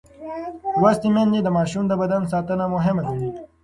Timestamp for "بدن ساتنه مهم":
2.01-2.97